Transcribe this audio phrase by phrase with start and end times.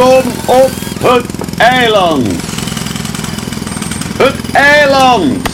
[0.00, 0.70] Welkom op
[1.00, 1.26] het
[1.58, 2.26] eiland.
[4.16, 5.48] Het eiland.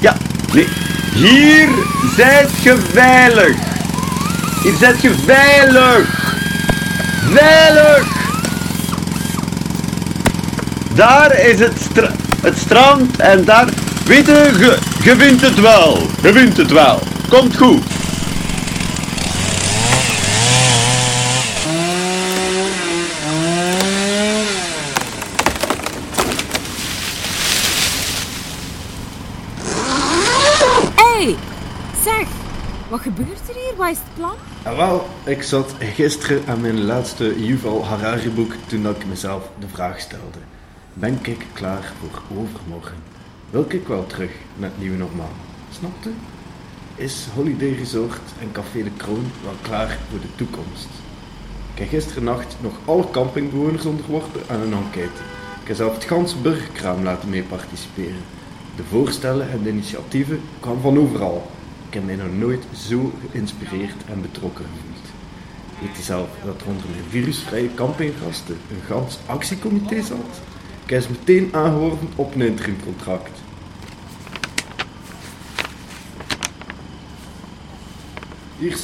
[0.00, 0.16] Ja,
[0.52, 0.68] nee.
[1.14, 1.68] Hier
[2.16, 3.56] zijt je veilig.
[4.62, 6.36] Hier zijt je veilig.
[7.32, 8.06] Veilig.
[10.94, 12.10] Daar is het, stra
[12.42, 13.68] het strand en daar...
[14.04, 15.98] Weet je, je, vindt het wel.
[16.22, 17.00] Je vindt het wel.
[17.28, 17.82] Komt goed.
[31.24, 31.36] Hey,
[32.04, 32.26] zeg,
[32.88, 33.73] wat gebeurt er hier?
[33.84, 34.36] Wat?
[34.62, 39.68] Ah, wel, ik zat gisteren aan mijn laatste Yuval Harari boek toen ik mezelf de
[39.68, 40.38] vraag stelde.
[40.94, 42.96] Ben ik klaar voor overmorgen?
[43.50, 45.32] Wil ik wel terug naar het nieuwe normaal?
[45.70, 46.10] Snapte?
[46.94, 50.88] Is Holiday Resort en Café de Kroon wel klaar voor de toekomst?
[51.74, 55.20] Ik heb gisteren nacht nog alle campingbewoners onderworpen aan een enquête.
[55.62, 58.22] Ik heb zelf het ganse burgerkraam laten mee participeren.
[58.76, 61.50] De voorstellen en initiatieven kwamen van overal.
[61.94, 65.06] Heb mij nog nooit zo geïnspireerd en betrokken gevoeld.
[65.80, 70.40] Weet je zelf dat er onder mijn virusvrije campinggasten een gans actiecomité zat?
[70.86, 73.38] Ik ze meteen aangeworven op een interimcontract.
[78.58, 78.76] Hier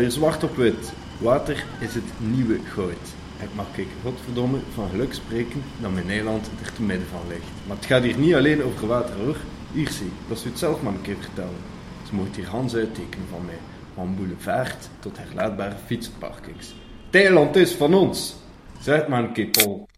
[0.00, 0.92] hier zwart op wit.
[1.18, 3.14] Water is het nieuwe goud.
[3.38, 7.44] En mag ik godverdomme van geluk spreken dat mijn eiland er te midden van ligt.
[7.66, 9.36] Maar het gaat hier niet alleen over water hoor.
[9.72, 9.90] Hier
[10.28, 11.71] dat ze het zelf maar een keer vertellen.
[12.12, 13.58] Ze mocht hier Hans uittekenen van mij.
[13.94, 16.74] Van boulevard tot herlaadbare fietsenparkings.
[17.06, 18.34] Het eiland is van ons.
[18.80, 19.88] Zeg maar een Paul.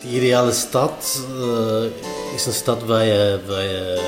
[0.00, 1.84] De ideale stad eh,
[2.34, 4.00] is een stad waar je,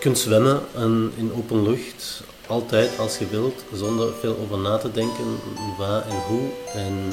[0.00, 4.90] kunt zwemmen en in open lucht, altijd als je wilt, zonder veel over na te
[4.90, 5.38] denken
[5.78, 6.50] waar en hoe.
[6.74, 7.12] En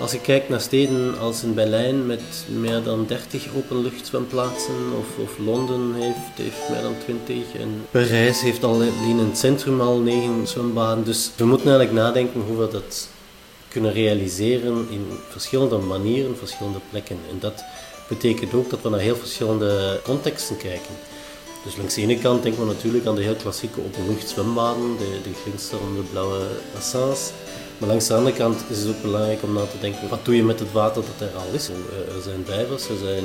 [0.00, 5.38] als je kijkt naar steden als in Berlijn met meer dan 30 openluchtzwemplaatsen, of, of
[5.38, 10.46] Londen heeft, heeft meer dan 20, en Parijs heeft al in het centrum al 9
[10.46, 11.04] zwembaden.
[11.04, 13.08] Dus we moeten eigenlijk nadenken hoe we dat
[13.68, 17.18] kunnen realiseren in verschillende manieren, verschillende plekken.
[17.30, 17.64] En dat
[18.08, 20.94] betekent ook dat we naar heel verschillende contexten kijken.
[21.66, 25.34] Dus langs de ene kant denken we natuurlijk aan de heel klassieke openluchtzwembaden, de, de
[25.42, 27.30] glinsterende blauwe bassins.
[27.78, 30.36] Maar langs de andere kant is het ook belangrijk om na te denken, wat doe
[30.36, 31.68] je met het water dat er al is?
[31.68, 33.24] Er zijn vijvers, er, zijn,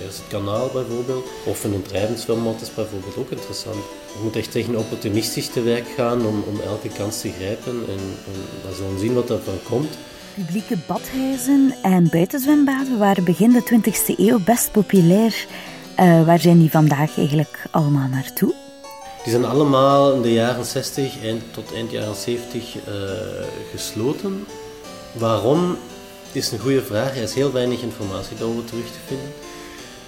[0.00, 3.82] er is het kanaal bijvoorbeeld, of een drijvend zwembad is bijvoorbeeld ook interessant.
[4.12, 8.02] Je moet echt tegen opportunistisch te werk gaan om, om elke kans te grijpen en,
[8.32, 9.98] en we zullen zien wat ervan komt.
[10.34, 15.46] Publieke badhuizen en buitenzwembaden waren begin de 20e eeuw best populair.
[16.00, 18.54] Uh, waar zijn die vandaag eigenlijk allemaal naartoe?
[19.22, 22.82] Die zijn allemaal in de jaren 60 en tot eind jaren 70 uh,
[23.70, 24.46] gesloten.
[25.12, 25.76] Waarom
[26.32, 27.16] is een goede vraag.
[27.16, 29.32] Er is heel weinig informatie daarover terug te vinden.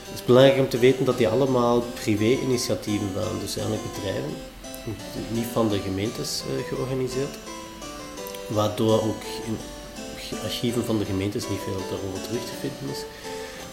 [0.05, 4.35] Het is belangrijk om te weten dat die allemaal privé-initiatieven waren, dus eigenlijk bedrijven,
[5.29, 7.37] niet van de gemeentes uh, georganiseerd.
[8.49, 9.57] Waardoor ook in
[10.45, 13.05] archieven van de gemeentes niet veel daarover terug te vinden is.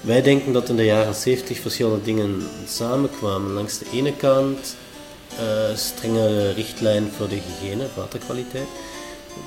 [0.06, 3.52] Wij denken dat in de jaren 70 verschillende dingen samenkwamen.
[3.52, 4.76] Langs de ene kant
[5.40, 8.68] uh, strenge richtlijn voor de hygiëne, waterkwaliteit.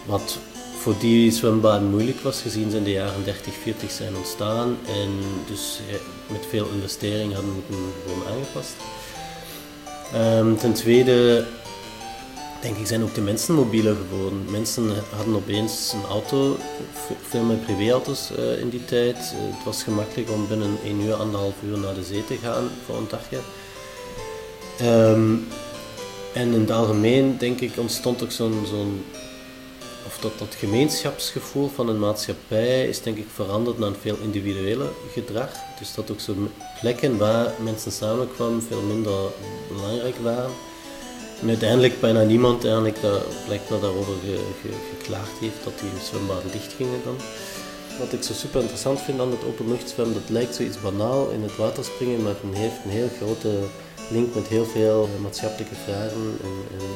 [0.06, 0.38] Wat
[0.78, 5.10] voor die zwembaden moeilijk was, gezien ze in de jaren 30, 40 zijn ontstaan en
[5.46, 5.80] dus
[6.26, 8.74] met veel investering hadden moeten gewoon aangepast.
[10.14, 11.46] Um, ten tweede
[12.60, 14.50] denk ik zijn ook de mensen mobieler geworden.
[14.50, 16.56] Mensen hadden opeens een auto,
[17.28, 19.16] veel meer privéauto's uh, in die tijd.
[19.16, 22.70] Uh, het was gemakkelijk om binnen 1 uur, anderhalf uur naar de zee te gaan
[22.86, 23.38] voor een dagje.
[24.82, 25.46] Um,
[26.34, 29.04] en in het algemeen, denk ik, ontstond ook zo'n, zo'n
[30.06, 34.90] of dat, dat gemeenschapsgevoel van een maatschappij is denk ik veranderd naar een veel individuele
[35.12, 35.50] gedrag.
[35.78, 36.34] Dus dat ook zo
[36.80, 39.20] plekken waar mensen samenkwamen veel minder
[39.68, 40.50] belangrijk waren.
[41.40, 45.90] En uiteindelijk bijna niemand eigenlijk dat, blijkt dat daarover ge, ge, geklaagd heeft dat die
[46.10, 47.16] zwembaden dicht gingen dan.
[47.98, 51.56] Wat ik zo super interessant vind aan het openluchtzwemmen, dat lijkt zoiets banaal in het
[51.56, 53.58] water springen, maar het heeft een heel grote
[54.10, 56.86] link met heel veel maatschappelijke vragen en, en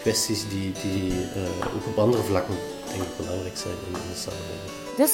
[0.00, 2.54] kwesties die, die uh, ook op andere vlakken
[2.90, 4.96] denk ik belangrijk zijn in, in de samenleving.
[4.96, 5.12] Dus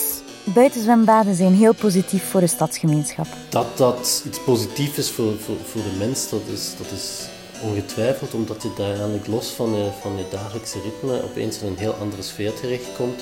[0.54, 3.26] buitenzwembaden zijn heel positief voor de stadsgemeenschap?
[3.48, 7.28] Dat dat iets positiefs is voor, voor, voor de mens, dat is, dat is
[7.62, 11.76] ongetwijfeld, omdat je daar eigenlijk los van je, van je dagelijkse ritme opeens in een
[11.76, 13.20] heel andere sfeer terechtkomt.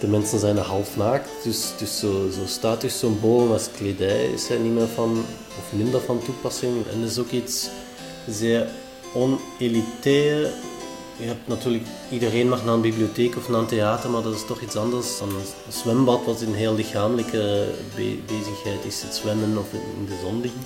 [0.00, 4.88] de mensen zijn half naakt, dus, dus zo, zo statussymbolen als kledij zijn niet meer
[4.94, 5.24] van,
[5.58, 6.86] of minder van toepassing.
[6.92, 7.68] En dat is ook iets
[8.28, 8.68] zeer
[9.14, 10.50] onelitair.
[11.16, 14.46] Je hebt natuurlijk, iedereen mag naar een bibliotheek of naar een theater, maar dat is
[14.46, 17.66] toch iets anders dan een zwembad, wat een heel lichamelijke
[18.26, 20.60] bezigheid is, het zwemmen of in de zon liggen.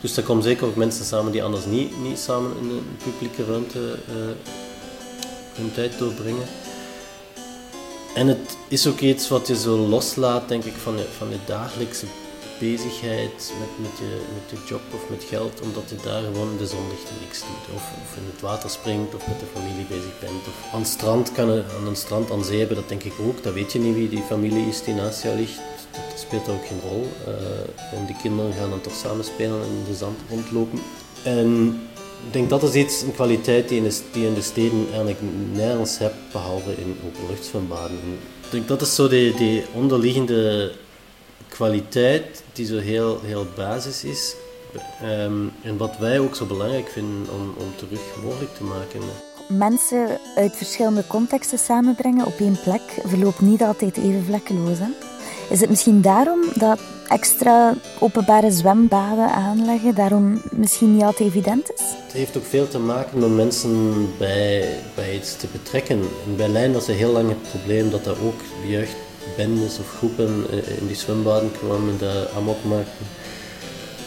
[0.00, 3.44] Dus daar komen zeker ook mensen samen die anders niet, niet samen in een publieke
[3.44, 4.14] ruimte uh,
[5.54, 6.46] hun tijd doorbrengen.
[8.14, 11.38] En het is ook iets wat je zo loslaat, denk ik, van je, van je
[11.46, 12.06] dagelijkse
[12.58, 16.66] bezigheid met, met, je, met je job of met geld, omdat je daar gewoon de
[16.66, 17.74] zon ligt en niks doet.
[17.74, 20.46] Of, of in het water springt of met de familie bezig bent.
[20.46, 23.42] Of aan het strand kan aan een strand aan zee hebben, dat denk ik ook.
[23.42, 25.60] Dat weet je niet wie die familie is die naast jou ligt.
[25.92, 27.06] Dat speelt ook geen rol.
[27.92, 30.80] En die kinderen gaan dan toch samen spelen en in de zand rondlopen.
[31.22, 31.80] En
[32.26, 35.20] ik denk dat is iets, een kwaliteit die in de, in de steden eigenlijk
[35.52, 37.96] nergens hebt, behalve in openluchtzwembaden.
[38.44, 40.72] Ik denk dat is zo die, die onderliggende
[41.48, 44.34] kwaliteit die zo heel, heel basis is.
[45.02, 49.00] Um, en wat wij ook zo belangrijk vinden om, om terug mogelijk te maken.
[49.48, 54.78] Mensen uit verschillende contexten samenbrengen op één plek verloopt niet altijd even vlekkeloos.
[54.78, 54.88] Hè?
[55.50, 61.80] Is het misschien daarom dat extra openbare zwembaden aanleggen daarom misschien niet altijd evident is?
[62.02, 65.98] Het heeft ook veel te maken met mensen bij, bij iets te betrekken.
[66.26, 70.78] In Berlijn was er heel lang het probleem dat er ook jeugdbendes of groepen eh,
[70.78, 73.06] in die zwembaden kwamen de amok maakten.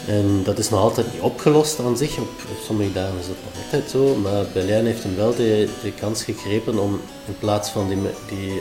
[0.06, 2.18] En dat is nog altijd niet opgelost aan zich.
[2.18, 2.30] Op,
[2.62, 4.14] sommige dagen is dat nog altijd zo.
[4.14, 7.98] Maar Berlijn heeft hem wel de, de kans gegrepen om in plaats van die,
[8.28, 8.60] die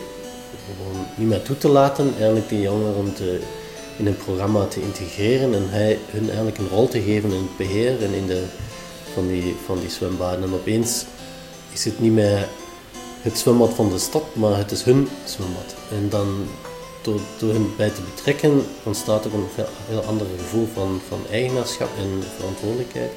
[0.66, 3.40] gewoon niet meer toe te laten, eigenlijk die jongeren te,
[3.98, 7.58] in een programma te integreren en hij, hun eigenlijk een rol te geven in het
[7.58, 8.44] beheer en in de,
[9.14, 10.44] van, die, van die zwembaden.
[10.44, 11.06] En opeens
[11.72, 12.48] is het niet meer
[13.22, 15.76] het zwembad van de stad, maar het is hun zwembad.
[15.92, 16.48] En dan
[17.02, 19.48] door, door hen bij te betrekken ontstaat er een
[19.88, 23.12] heel ander gevoel van, van eigenaarschap en verantwoordelijkheid.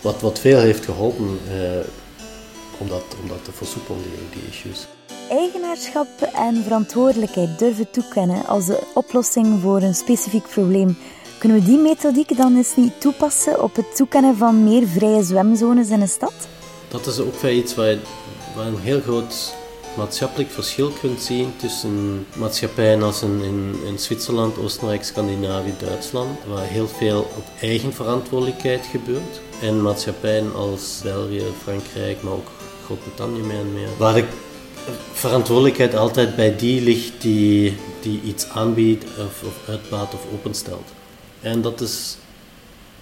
[0.00, 1.86] Wat, wat veel heeft geholpen eh,
[2.78, 4.86] om, dat, om dat te versoepelen, die, die issues
[5.32, 10.96] eigenaarschap en verantwoordelijkheid durven toekennen als de oplossing voor een specifiek probleem,
[11.38, 15.88] kunnen we die methodiek dan eens niet toepassen op het toekennen van meer vrije zwemzones
[15.88, 16.34] in een stad?
[16.88, 17.98] Dat is ook wel iets waar je,
[18.56, 19.54] een heel groot
[19.96, 23.42] maatschappelijk verschil kunt zien tussen maatschappijen als in,
[23.86, 31.00] in, Zwitserland, Oostenrijk, Scandinavië, Duitsland, waar heel veel op eigen verantwoordelijkheid gebeurt, en maatschappijen als
[31.02, 32.50] België, Frankrijk, maar ook
[32.84, 34.26] Groot-Brittannië meer meer, waar ik
[35.12, 40.92] verantwoordelijkheid altijd bij die ligt die, die iets aanbiedt of, of uitbaat of openstelt.
[41.40, 42.16] En dat, is,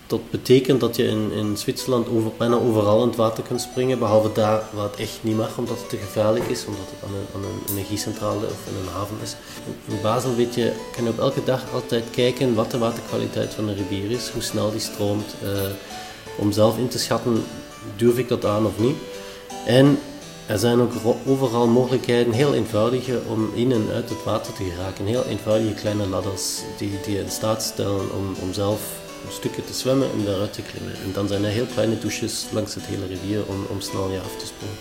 [0.07, 3.99] dat betekent dat je in, in Zwitserland over, bijna overal in het water kunt springen,
[3.99, 7.15] behalve daar waar het echt niet mag, omdat het te gevaarlijk is, omdat het aan
[7.17, 9.37] een, aan een energiecentrale of in een haven is.
[9.85, 13.69] In Basel weet je, kan je op elke dag altijd kijken wat de waterkwaliteit van
[13.69, 15.49] een rivier is, hoe snel die stroomt, uh,
[16.37, 17.45] om zelf in te schatten,
[17.97, 18.97] durf ik dat aan of niet.
[19.67, 19.99] En
[20.51, 20.93] er zijn ook
[21.27, 25.07] overal mogelijkheden, heel eenvoudige, om in en uit het water te geraken.
[25.07, 28.81] Heel eenvoudige kleine ladders die, die in staat stellen om, om zelf
[29.29, 30.95] stukje te zwemmen en daaruit te klimmen.
[30.95, 34.19] En dan zijn er heel kleine douches langs het hele rivier om, om snel je
[34.19, 34.77] af te springen.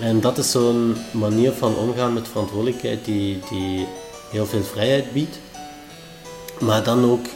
[0.00, 3.86] En dat is zo'n manier van omgaan met verantwoordelijkheid die, die
[4.30, 5.38] heel veel vrijheid biedt,
[6.60, 7.26] maar dan ook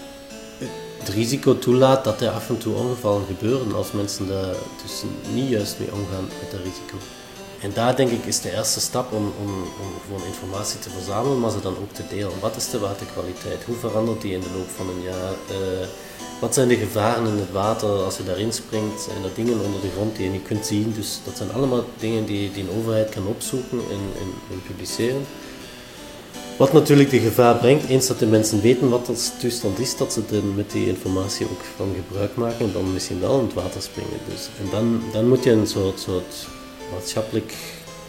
[0.99, 5.03] het risico toelaat dat er af en toe ongevallen gebeuren als mensen daar dus
[5.35, 6.97] niet juist mee omgaan met dat risico.
[7.61, 11.41] En daar denk ik is de eerste stap om, om, om gewoon informatie te verzamelen,
[11.41, 12.41] maar ze dan ook te delen.
[12.41, 13.65] Wat is de waterkwaliteit?
[13.65, 15.33] Hoe verandert die in de loop van een jaar?
[15.51, 15.87] Uh,
[16.41, 19.01] wat zijn de gevaren in het water als je daarin springt?
[19.01, 20.93] Zijn er dingen onder de grond die je niet kunt zien?
[20.97, 25.27] Dus dat zijn allemaal dingen die, die een overheid kan opzoeken en, en, en publiceren.
[26.57, 30.13] Wat natuurlijk de gevaar brengt, eens dat de mensen weten wat de toestand is, dat
[30.13, 33.55] ze er met die informatie ook van gebruik maken en dan misschien wel in het
[33.55, 34.19] water springen.
[34.29, 36.47] Dus, en dan, dan moet je een soort, soort
[36.93, 37.55] maatschappelijk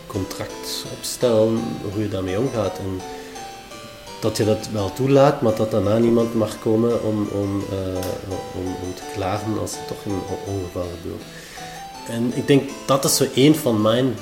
[0.07, 1.60] contract opstellen
[1.93, 2.77] hoe je daarmee omgaat.
[2.77, 3.01] En
[4.19, 7.63] dat je dat wel toelaat, maar dat daarna niemand mag komen om, om,
[8.55, 11.24] om, om, te klagen als er toch een ongeval gebeurt.
[12.07, 14.15] En ik denk dat is zo een van mijn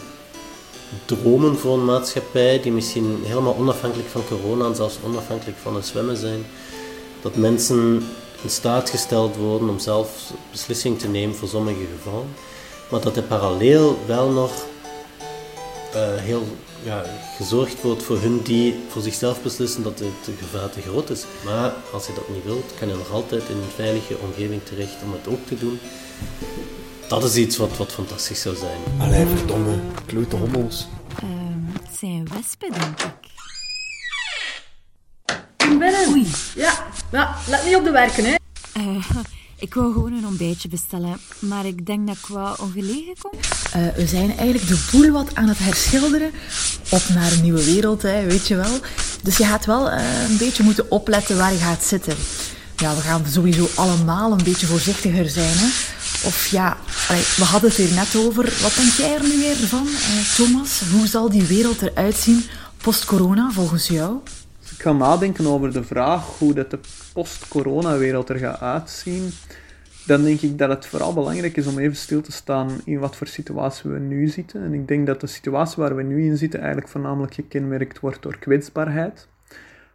[1.05, 5.85] dromen voor een maatschappij die misschien helemaal onafhankelijk van corona en zelfs onafhankelijk van het
[5.85, 6.45] zwemmen zijn.
[7.21, 8.03] Dat mensen
[8.43, 12.27] in staat gesteld worden om zelf beslissing te nemen voor sommige gevallen
[12.89, 14.51] maar dat er parallel wel nog
[15.95, 16.43] uh, heel
[16.83, 17.03] ja,
[17.37, 21.25] gezorgd wordt voor hun die voor zichzelf beslissen dat het gevaar te groot is.
[21.45, 24.95] Maar als je dat niet wilt, kan je nog altijd in een veilige omgeving terecht
[25.03, 25.79] om het ook te doen.
[27.07, 28.77] Dat is iets wat, wat fantastisch zou zijn.
[28.99, 30.87] Allee, verdomme, klote hommels.
[31.23, 31.29] Uh,
[31.81, 33.33] het zijn wespen, denk ik.
[35.57, 36.09] binnen.
[36.09, 36.27] Oei.
[36.55, 38.35] Ja, ja, let niet op de werken, hè.
[38.73, 39.09] Eh,
[39.65, 43.39] ik wou gewoon een ontbijtje bestellen, maar ik denk dat ik wat ongelegen kom.
[43.71, 46.31] Eh, we zijn eigenlijk de boel wat aan het herschilderen.
[46.89, 48.79] Op naar een nieuwe wereld, hè, weet je wel.
[49.23, 52.15] Dus je gaat wel eh, een beetje moeten opletten waar je gaat zitten.
[52.75, 55.57] Ja, we gaan sowieso allemaal een beetje voorzichtiger zijn.
[55.57, 55.65] Hè.
[56.27, 56.77] Of ja,
[57.37, 58.43] we hadden het hier net over.
[58.61, 60.81] Wat denk jij er nu weer van, eh, Thomas?
[60.91, 62.45] Hoe zal die wereld eruit zien
[62.77, 64.19] post-corona volgens jou?
[64.75, 66.79] Ik ga nadenken over de vraag hoe dat de
[67.13, 69.29] post-corona-wereld er gaat uitzien,
[70.05, 73.15] dan denk ik dat het vooral belangrijk is om even stil te staan in wat
[73.15, 74.63] voor situatie we nu zitten.
[74.63, 78.21] En ik denk dat de situatie waar we nu in zitten eigenlijk voornamelijk gekenmerkt wordt
[78.21, 79.27] door kwetsbaarheid.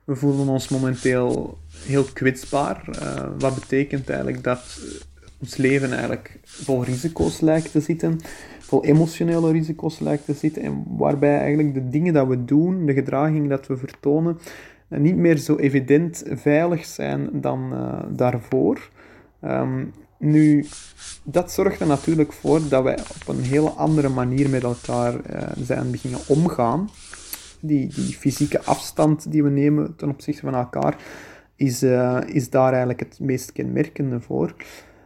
[0.05, 4.81] We voelen ons momenteel heel kwetsbaar, uh, wat betekent eigenlijk dat
[5.41, 8.21] ons leven eigenlijk vol risico's lijkt te zitten,
[8.71, 12.93] vol emotionele risico's lijkt te zitten, en waarbij eigenlijk de dingen dat we doen, de
[12.93, 14.39] gedraging dat we vertonen,
[14.89, 18.91] niet meer zo evident veilig zijn dan uh, daarvoor.
[19.45, 20.67] Um, nu,
[21.25, 25.43] dat zorgt er natuurlijk voor dat wij op een hele andere manier met elkaar uh,
[25.63, 26.89] zijn beginnen omgaan.
[27.61, 30.97] Die, die fysieke afstand die we nemen ten opzichte van elkaar
[31.57, 31.83] is,
[32.27, 34.55] is daar eigenlijk het meest kenmerkende voor.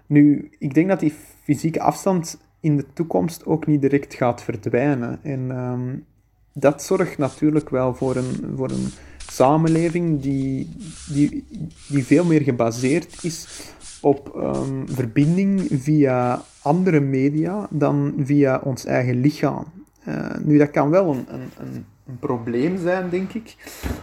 [0.06, 5.18] Nu, ik denk dat die fysieke afstand in de toekomst ook niet direct gaat verdwijnen.
[5.22, 6.04] En um,
[6.52, 8.86] dat zorgt natuurlijk wel voor een, voor een
[9.30, 10.68] samenleving die,
[11.12, 11.44] die,
[11.88, 19.20] die veel meer gebaseerd is op um, verbinding via andere media dan via ons eigen
[19.20, 19.64] lichaam.
[20.08, 23.56] Uh, nu, dat kan wel een, een, een probleem zijn, denk ik,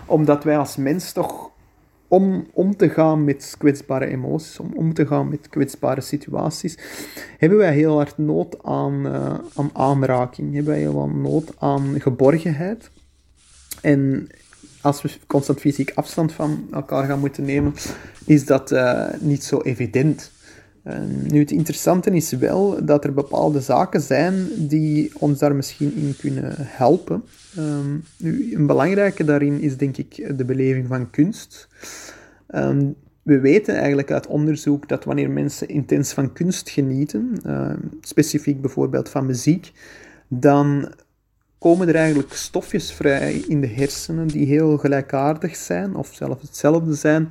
[0.06, 1.51] omdat wij als mens toch
[2.12, 6.77] om om te gaan met kwetsbare emoties, om om te gaan met kwetsbare situaties,
[7.38, 12.01] hebben wij heel hard nood aan, uh, aan aanraking, hebben wij heel wat nood aan
[12.01, 12.89] geborgenheid.
[13.82, 14.27] En
[14.82, 17.74] als we constant fysiek afstand van elkaar gaan moeten nemen,
[18.25, 20.32] is dat uh, niet zo evident.
[21.27, 26.15] Nu, het interessante is wel dat er bepaalde zaken zijn die ons daar misschien in
[26.20, 27.24] kunnen helpen.
[27.58, 31.67] Um, nu, een belangrijke daarin is denk ik de beleving van kunst.
[32.55, 38.62] Um, we weten eigenlijk uit onderzoek dat wanneer mensen intens van kunst genieten, uh, specifiek
[38.62, 39.72] bijvoorbeeld van muziek,
[40.27, 40.93] dan
[41.58, 46.93] komen er eigenlijk stofjes vrij in de hersenen die heel gelijkaardig zijn, of zelfs hetzelfde
[46.93, 47.29] zijn,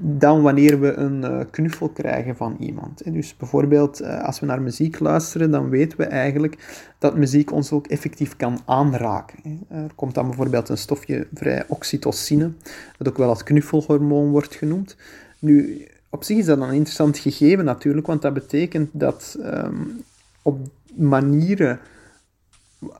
[0.00, 3.12] dan wanneer we een uh, knuffel krijgen van iemand.
[3.12, 7.72] Dus bijvoorbeeld, uh, als we naar muziek luisteren, dan weten we eigenlijk dat muziek ons
[7.72, 9.66] ook effectief kan aanraken.
[9.68, 12.52] Er komt dan bijvoorbeeld een stofje vrij, oxytocine,
[12.98, 14.96] dat ook wel als knuffelhormoon wordt genoemd.
[15.38, 20.02] Nu, op zich is dat een interessant gegeven natuurlijk, want dat betekent dat um,
[20.42, 20.58] op
[20.94, 21.78] manieren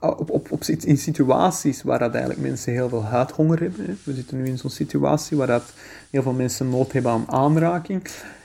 [0.00, 3.84] op, op, op, in situaties waar dat eigenlijk mensen heel veel huidhonger hebben.
[3.84, 3.92] Hè.
[4.02, 5.72] We zitten nu in zo'n situatie waar dat
[6.10, 8.02] heel veel mensen nood hebben aan aanraking.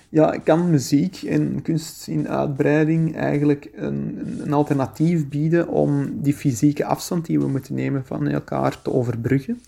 [0.10, 6.86] Ja, kan muziek en kunst in uitbreiding eigenlijk een, een alternatief bieden om die fysieke
[6.86, 9.62] afstand die we moeten nemen van elkaar te overbruggen.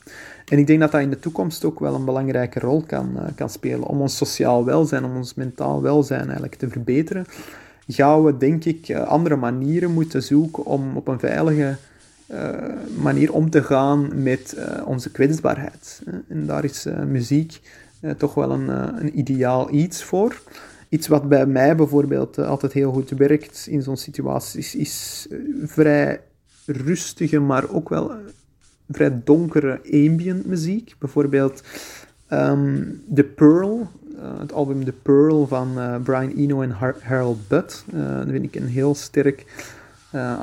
[0.45, 3.23] En ik denk dat dat in de toekomst ook wel een belangrijke rol kan, uh,
[3.35, 7.25] kan spelen om ons sociaal welzijn, om ons mentaal welzijn eigenlijk te verbeteren
[7.87, 11.75] gaan we denk ik eh, andere manieren moeten zoeken om op een veilige
[12.31, 12.49] uh,
[12.97, 16.01] manier om te gaan met uh, onze kwetsbaarheid.
[16.27, 17.61] En daar is muziek
[18.17, 20.41] toch wel een, een, ideaal iets voor.
[20.89, 25.27] Iets wat bij mij bijvoorbeeld altijd heel goed werkt in zo'n situatie is, is
[25.63, 26.19] vrij
[26.65, 28.11] rustige, maar ook wel
[28.89, 30.95] vrij donkere ambient muziek.
[30.99, 31.63] Bijvoorbeeld
[32.29, 33.87] um, The Pearl
[34.39, 37.85] het album The Pearl van uh, Brian Eno en Har Harold Budd.
[37.93, 39.45] Uh, dat vind ik een heel sterk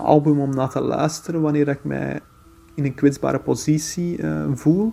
[0.02, 2.20] album om naar te luisteren wanneer ik mij
[2.74, 4.20] in een kwetsbare positie
[4.54, 4.92] voel.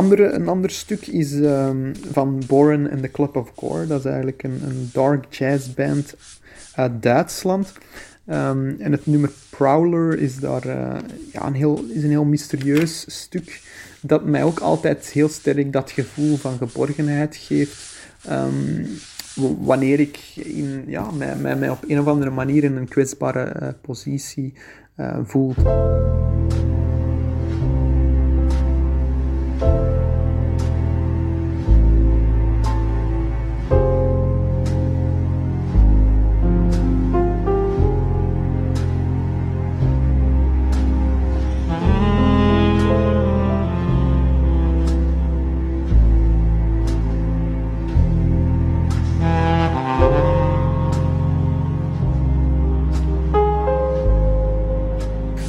[0.00, 3.86] Andere, een ander stuk is um, van Boren and the Club of Gore.
[3.86, 6.14] Dat is eigenlijk een, een dark jazz band
[6.74, 7.72] uit Duitsland.
[8.26, 10.96] Um, en het nummer Prowler is daar uh,
[11.32, 13.60] ja, een, heel, is een heel mysterieus stuk
[14.00, 17.98] dat mij ook altijd heel sterk dat gevoel van geborgenheid geeft.
[19.60, 23.68] wanneer ik in, ja, mij, mij, op een of andere manier in een kwetsbare uh,
[23.82, 24.54] positie
[24.96, 25.54] uh, voel.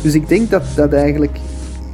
[0.01, 1.37] Dus ik denk dat, dat eigenlijk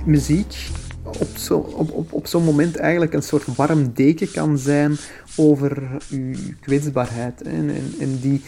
[0.05, 0.69] muziek
[1.03, 4.95] op, zo, op, op, op zo'n moment eigenlijk een soort warm deken kan zijn
[5.35, 7.41] over uw kwetsbaarheid.
[7.41, 8.41] En, en, die,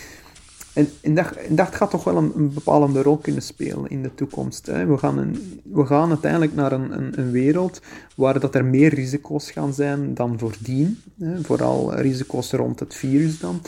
[0.74, 1.16] en, en,
[1.50, 4.66] dat, gaat toch wel een, een, bepalende rol kunnen spelen in de toekomst.
[4.66, 4.86] Hè.
[4.86, 7.82] We, gaan een, we gaan uiteindelijk naar een, een, een, wereld
[8.16, 11.02] waar dat er meer risico's gaan zijn dan voordien.
[11.20, 11.44] Hè.
[11.44, 13.62] Vooral risico's rond het virus dan.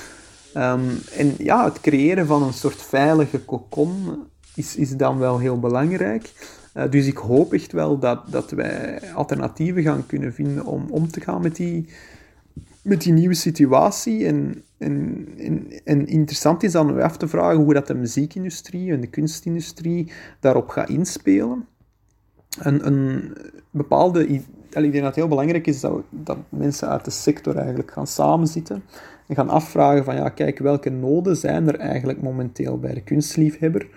[0.58, 5.60] Um, en ja, het creëren van een soort veilige kokon is, is dan wel heel
[5.60, 6.32] belangrijk.
[6.78, 11.08] Uh, dus ik hoop echt wel dat, dat wij alternatieven gaan kunnen vinden om om
[11.08, 11.88] te gaan met die,
[12.82, 14.26] met die nieuwe situatie.
[14.26, 19.02] En, en, en, en interessant is dan af te vragen hoe dat de muziekindustrie en
[19.02, 21.66] de kunstindustrie daarop gaat inspelen.
[22.60, 23.34] Een, een
[23.70, 24.28] bepaalde...
[24.28, 24.42] Ik
[24.72, 28.84] denk dat het heel belangrijk is dat, dat mensen uit de sector eigenlijk gaan samenzitten
[29.28, 33.88] en gaan afvragen van, ja, kijk, welke noden zijn er eigenlijk momenteel bij de kunstliefhebber?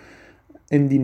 [0.69, 1.01] En die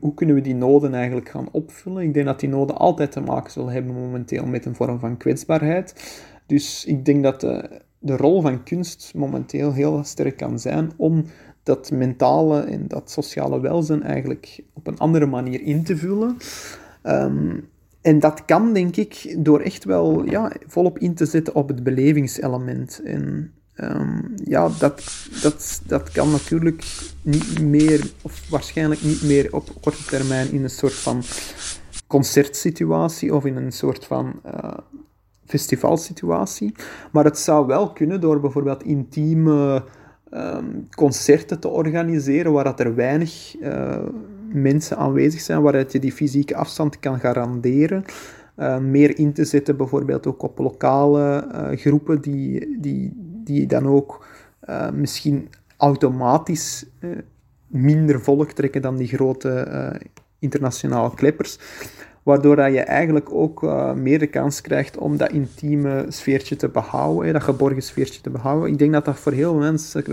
[0.00, 2.02] hoe kunnen we die noden eigenlijk gaan opvullen?
[2.02, 5.16] Ik denk dat die noden altijd te maken zullen hebben momenteel met een vorm van
[5.16, 6.20] kwetsbaarheid.
[6.46, 11.24] Dus ik denk dat de, de rol van kunst momenteel heel sterk kan zijn om
[11.62, 16.36] dat mentale en dat sociale welzijn eigenlijk op een andere manier in te vullen.
[17.02, 17.56] Ehm,
[18.00, 21.82] en dat kan, denk ik, door echt wel ja, volop in te zetten op het
[21.82, 23.00] belevingselement.
[23.04, 25.02] En um, ja, dat,
[25.42, 26.84] dat, dat kan natuurlijk
[27.22, 31.22] niet meer, of waarschijnlijk niet meer op korte termijn in een soort van
[32.06, 34.72] concertsituatie of in een soort van uh,
[35.44, 36.74] festivalsituatie.
[37.12, 39.84] Maar het zou wel kunnen door bijvoorbeeld intieme
[40.32, 43.98] um, concerten te organiseren waar dat er weinig uh,
[44.52, 48.04] mensen aanwezig zijn, waaruit je die fysieke afstand kan garanderen.
[48.56, 54.26] Uh, meer in te zetten, bijvoorbeeld ook op lokale groepen die, die, die dan ook
[54.68, 56.86] uh, misschien automatisch
[57.66, 60.00] minder volk trekken dan die grote
[60.38, 61.58] internationale kleppers.
[62.22, 63.62] Waardoor dat je eigenlijk ook
[63.94, 68.72] meer de kans krijgt om dat intieme sfeertje te behouden, dat geborgen sfeertje te behouden.
[68.72, 70.04] Ik denk dat dat voor heel veel mensen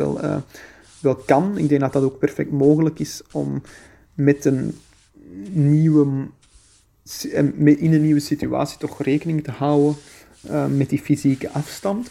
[1.01, 1.57] wel, kan.
[1.57, 3.61] Ik denk dat dat ook perfect mogelijk is om
[4.13, 4.77] met een
[5.49, 6.27] nieuwe,
[7.77, 9.95] in een nieuwe situatie toch rekening te houden
[10.77, 12.09] met die fysieke afstand.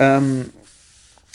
[0.00, 0.50] Um,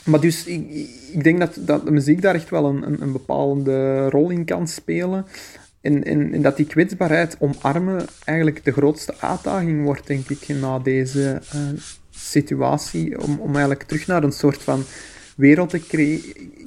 [0.06, 0.69] maar dus ik,
[1.12, 4.45] ik denk dat, dat de muziek daar echt wel een, een, een bepalende rol in
[4.45, 5.26] kan spelen.
[5.82, 11.62] En, dat die kwetsbaarheid omarmen eigenlijk de grootste uitdaging wordt, denk ik, na deze uh,
[12.10, 13.21] situatie.
[13.21, 14.84] Om, om eigenlijk terug naar een soort van
[15.36, 15.80] wereld te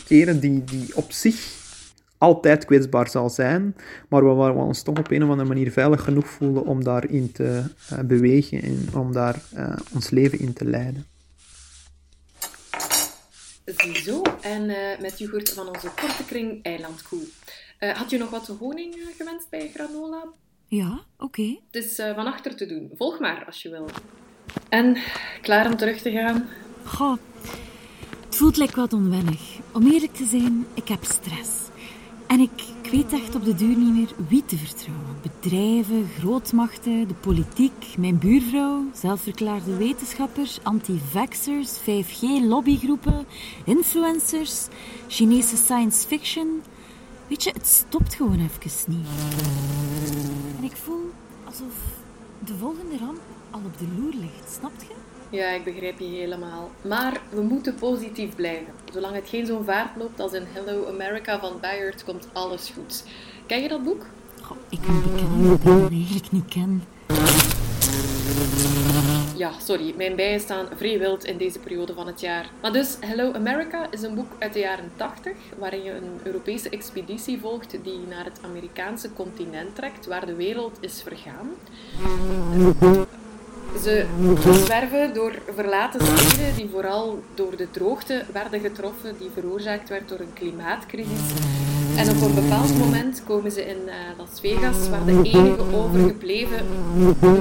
[0.06, 1.62] keren die, die op zich
[2.18, 3.76] altijd kwetsbaar zal zijn,
[4.08, 7.32] maar waar we ons toch op een of andere manier veilig genoeg voelen om daarin
[7.32, 11.06] te uh, bewegen en om daar uh, ons leven in te leiden.
[13.64, 14.66] Ziezo, en
[15.00, 17.22] met yoghurt van onze korte kring eilandkoe.
[17.80, 20.24] Uh, had je nog wat honing uh, gewenst bij granola?
[20.66, 21.24] Ja, oké.
[21.24, 21.60] Okay.
[21.70, 22.90] Het is uh, van achter te doen.
[22.96, 23.88] Volg maar als je wil.
[24.68, 24.96] En
[25.42, 26.48] klaar om terug te gaan?
[26.84, 27.16] Goh,
[28.24, 29.58] het voelt lekker wat onwennig.
[29.72, 31.50] Om eerlijk te zijn, ik heb stress.
[32.26, 35.16] En ik weet echt op de duur niet meer wie te vertrouwen.
[35.22, 43.26] Bedrijven, grootmachten, de politiek, mijn buurvrouw, zelfverklaarde wetenschappers, anti-vaxxers, 5G-lobbygroepen,
[43.64, 44.66] influencers,
[45.08, 46.62] Chinese science fiction...
[47.28, 49.06] Weet je, het stopt gewoon even niet.
[50.58, 51.10] En ik voel
[51.44, 51.74] alsof
[52.38, 55.03] de volgende ramp al op de loer ligt, snap je?
[55.34, 56.70] Ja, ik begrijp je helemaal.
[56.82, 58.72] Maar we moeten positief blijven.
[58.92, 63.04] Zolang het geen zo'n vaart loopt als in Hello America van Bayard, komt alles goed.
[63.46, 64.06] Ken je dat boek?
[64.42, 66.84] Goh, ik ik het eigenlijk niet ken.
[69.36, 72.50] Ja, sorry, mijn bijen staan vrij wild in deze periode van het jaar.
[72.62, 76.68] Maar dus, Hello America is een boek uit de jaren 80, waarin je een Europese
[76.68, 81.50] expeditie volgt die naar het Amerikaanse continent trekt, waar de wereld is vergaan.
[83.82, 84.06] Ze
[84.64, 90.20] zwerven door verlaten steden die vooral door de droogte werden getroffen, die veroorzaakt werd door
[90.20, 91.20] een klimaatcrisis.
[91.96, 96.66] En op een bepaald moment komen ze in uh, Las Vegas, waar de enige overgebleven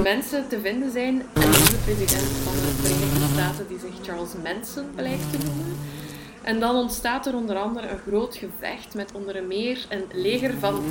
[0.03, 1.21] mensen te vinden zijn.
[1.33, 5.75] En de president van de Verenigde Staten, die zich Charles Manson blijkt te noemen.
[6.41, 10.81] En dan ontstaat er onder andere een groot gevecht met onder meer een leger van,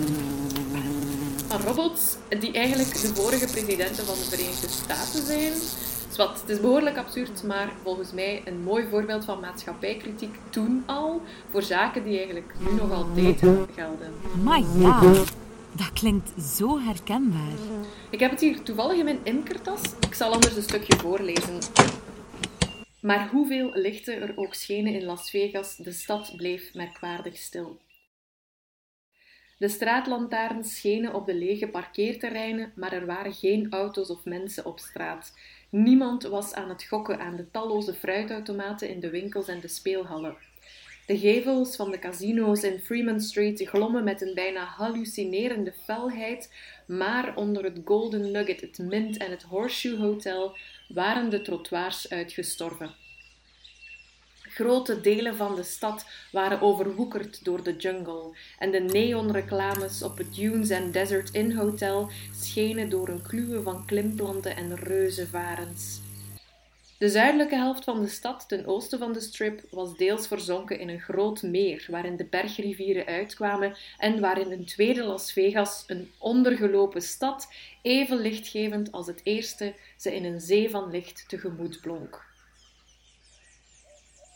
[1.52, 5.52] van robots, die eigenlijk de vorige presidenten van de Verenigde Staten zijn.
[6.10, 11.22] Zwat, het is behoorlijk absurd, maar volgens mij een mooi voorbeeld van maatschappijkritiek toen al,
[11.50, 13.38] voor zaken die eigenlijk nu nog altijd
[13.74, 14.12] gelden.
[14.42, 15.00] Maar ja,
[15.72, 17.58] dat klinkt zo herkenbaar.
[18.10, 19.80] Ik heb het hier toevallig in mijn imkertas.
[20.00, 21.58] Ik zal anders een stukje voorlezen.
[23.00, 27.78] Maar hoeveel lichten er ook schenen in Las Vegas, de stad bleef merkwaardig stil.
[29.62, 34.78] De straatlantaarns schenen op de lege parkeerterreinen, maar er waren geen auto's of mensen op
[34.78, 35.32] straat.
[35.68, 40.36] Niemand was aan het gokken aan de talloze fruitautomaten in de winkels en de speelhallen.
[41.06, 46.52] De gevels van de casino's in Freeman Street glommen met een bijna hallucinerende felheid,
[46.86, 50.56] maar onder het Golden Nugget, het Mint en het Horseshoe Hotel
[50.88, 53.01] waren de trottoirs uitgestorven.
[54.54, 60.34] Grote delen van de stad waren overwoekerd door de jungle en de neonreclames op het
[60.34, 62.10] Dunes and Desert Inn Hotel
[62.40, 66.00] schenen door een kluwe van klimplanten en reuzenvarens.
[66.98, 70.88] De zuidelijke helft van de stad ten oosten van de strip was deels verzonken in
[70.88, 77.02] een groot meer waarin de bergrivieren uitkwamen en waarin een tweede Las Vegas, een ondergelopen
[77.02, 82.31] stad, even lichtgevend als het eerste, ze in een zee van licht tegemoet blonk.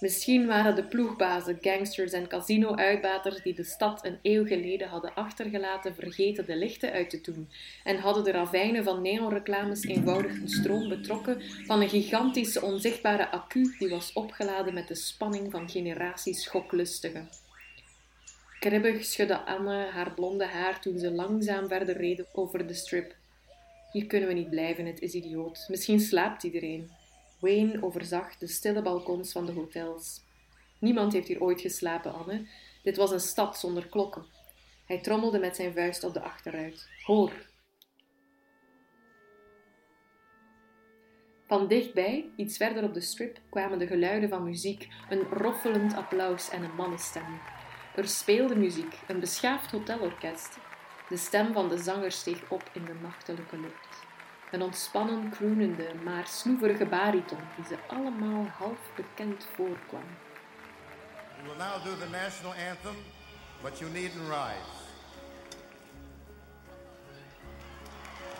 [0.01, 5.95] Misschien waren de ploegbazen, gangsters en casino-uitbaters die de stad een eeuw geleden hadden achtergelaten
[5.95, 7.51] vergeten de lichten uit te doen
[7.85, 13.75] en hadden de ravijnen van neonreclames eenvoudig een stroom betrokken van een gigantische onzichtbare accu
[13.79, 17.29] die was opgeladen met de spanning van generaties schoklustigen.
[18.61, 23.15] Kribbig schudde Anne haar blonde haar toen ze langzaam verder reden over de strip.
[23.93, 25.65] Hier kunnen we niet blijven, het is idioot.
[25.69, 26.91] Misschien slaapt iedereen.
[27.47, 30.25] Wayne overzag de stille balkons van de hotels.
[30.79, 32.47] Niemand heeft hier ooit geslapen, Anne.
[32.83, 34.25] Dit was een stad zonder klokken.
[34.87, 36.89] Hij trommelde met zijn vuist op de achteruit.
[37.03, 37.33] Hoor!
[41.47, 46.51] Van dichtbij, iets verder op de strip, kwamen de geluiden van muziek, een roffelend applaus
[46.51, 47.41] en een mannenstem.
[47.97, 50.59] Er speelde muziek, een beschaafd hotelorkest.
[51.09, 54.06] De stem van de zanger steeg op in de nachtelijke lucht.
[54.51, 60.05] Een ontspannen, kroenende, maar snoeverige bariton die ze allemaal half bekend voorkwam.
[61.37, 62.97] We will now do the national anthem,
[63.63, 64.85] but you needn't rise.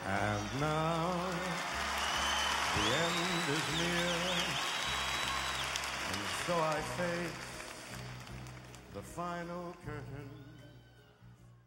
[0.07, 1.11] And now
[2.75, 4.15] the end is near,
[6.11, 7.47] and so I face
[8.93, 10.36] the final curtain.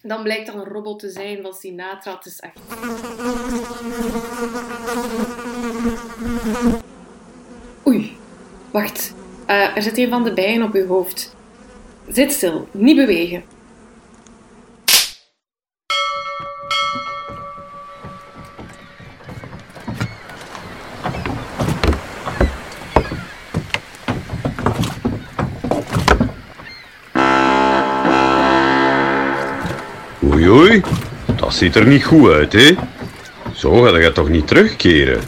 [0.02, 2.16] Dan blijkt dat een robot te zijn van Sinatra.
[2.16, 2.60] Het is echt...
[7.88, 8.18] Oei,
[8.72, 9.14] wacht.
[9.48, 11.36] Uh, er zit een van de bijen op uw hoofd.
[12.08, 13.44] Zit stil, niet bewegen.
[31.60, 32.76] Ziet er niet goed uit, hè?
[33.54, 35.22] Zo ga je toch niet terugkeren?